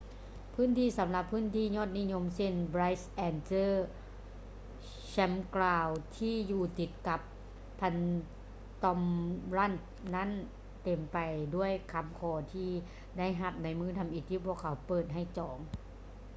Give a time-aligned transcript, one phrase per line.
[0.53, 3.73] ພື້ນທີ່ສໍາລັບພຶ້ນທີ່ຍອດນິຍົມເຊັ່ນ bright angel
[5.15, 7.21] campground ທີ່ຢູ່ຕິດກັບ
[7.79, 9.01] phantom
[9.57, 9.83] ranch
[10.15, 10.29] ນັ້ນ
[10.83, 11.17] ເຕັມໄປ
[11.55, 12.71] ດ້ວຍຄໍາຂໍທີ່
[13.17, 15.57] ໄດ້ຮັບໃນມື້ທໍາອິດທີ່ພວກເຂົາເປີດໃຫ້ຈອງ